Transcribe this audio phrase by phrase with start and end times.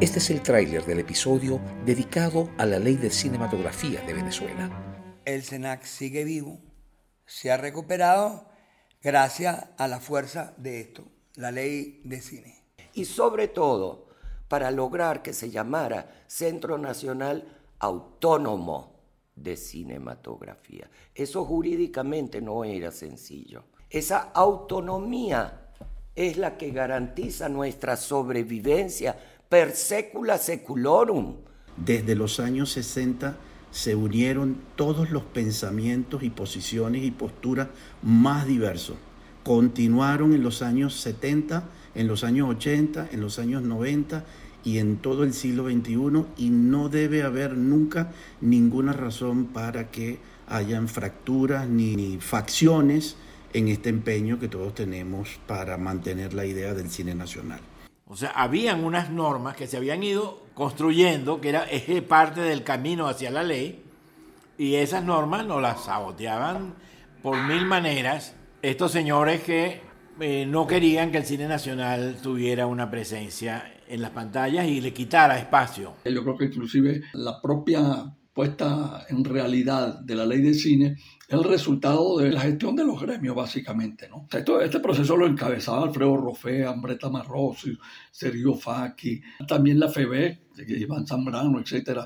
[0.00, 4.70] Este es el tráiler del episodio dedicado a la ley de cinematografía de Venezuela.
[5.24, 6.60] El SENAC sigue vivo,
[7.26, 8.46] se ha recuperado
[9.02, 11.04] gracias a la fuerza de esto,
[11.34, 12.64] la ley de cine.
[12.94, 14.08] Y sobre todo,
[14.48, 19.00] para lograr que se llamara Centro Nacional Autónomo
[19.34, 20.88] de Cinematografía.
[21.14, 23.64] Eso jurídicamente no era sencillo.
[23.88, 25.69] Esa autonomía
[26.20, 29.16] es la que garantiza nuestra sobrevivencia
[29.48, 31.36] per secula seculorum.
[31.78, 33.36] Desde los años 60
[33.70, 37.68] se unieron todos los pensamientos y posiciones y posturas
[38.02, 38.96] más diversos.
[39.42, 44.22] Continuaron en los años 70, en los años 80, en los años 90
[44.62, 50.18] y en todo el siglo XXI y no debe haber nunca ninguna razón para que
[50.46, 53.16] hayan fracturas ni, ni facciones
[53.52, 57.60] en este empeño que todos tenemos para mantener la idea del cine nacional.
[58.06, 61.66] O sea, habían unas normas que se habían ido construyendo, que era
[62.08, 63.84] parte del camino hacia la ley,
[64.58, 66.74] y esas normas nos las saboteaban
[67.22, 69.80] por mil maneras estos señores que
[70.20, 74.92] eh, no querían que el cine nacional tuviera una presencia en las pantallas y le
[74.92, 75.94] quitara espacio.
[76.04, 80.96] Yo creo que inclusive la propia puesta en realidad de la ley de cine
[81.30, 84.08] el resultado de la gestión de los gremios, básicamente.
[84.08, 84.26] ¿no?
[84.60, 87.78] este proceso lo encabezaba Alfredo Rofé, Ambreta Marrosi,
[88.10, 92.00] Sergio Faki, también la FEB, Iván Zambrano, etc.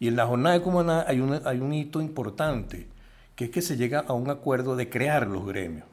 [0.00, 2.88] Y en la jornada de Cumaná hay, hay un hito importante,
[3.36, 5.86] que es que se llega a un acuerdo de crear los gremios.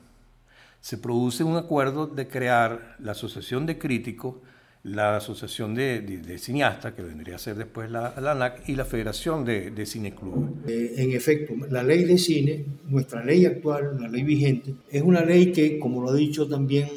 [0.79, 4.37] Se produce un acuerdo de crear la Asociación de Críticos,
[4.83, 9.45] la Asociación de, Cineastas, que vendría a ser después la, la ANAC, y la Federación
[9.45, 10.63] de, de Cine Club.
[10.67, 15.23] Eh, en efecto, la ley de cine, nuestra ley actual, la ley vigente, es una
[15.23, 16.89] ley que, como lo ha dicho también,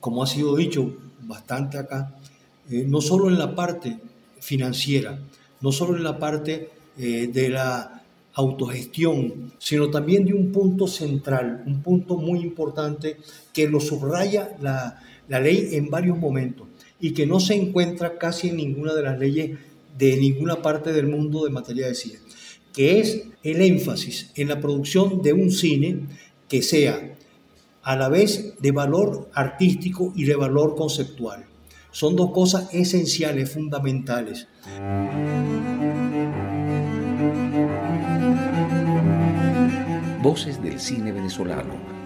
[0.00, 2.16] como ha sido dicho bastante acá,
[2.70, 3.98] eh, no solo en la parte
[4.40, 5.18] financiera,
[5.60, 8.02] no solo en la parte eh, de la
[8.32, 13.18] autogestión, sino también de un punto central, un punto muy importante
[13.52, 16.68] que lo subraya la, la ley en varios momentos
[17.00, 19.58] y que no se encuentra casi en ninguna de las leyes
[19.98, 22.18] de ninguna parte del mundo de materia de cine,
[22.72, 26.00] que es el énfasis en la producción de un cine
[26.48, 27.16] que sea
[27.82, 31.46] a la vez de valor artístico y de valor conceptual.
[31.92, 34.46] Son dos cosas esenciales, fundamentales.
[40.22, 41.99] Voces del cine venezolano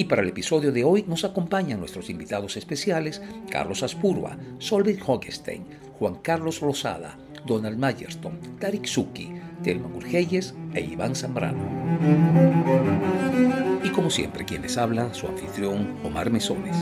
[0.00, 5.66] Y para el episodio de hoy nos acompañan nuestros invitados especiales Carlos Aspurua, Solveig Hogestein,
[5.98, 9.30] Juan Carlos Rosada, Donald Mayerston, Tarik Suki,
[9.62, 11.62] Telma Murgeyes e Iván Zambrano.
[13.84, 16.78] Y como siempre, quienes hablan, su anfitrión Omar Mesones.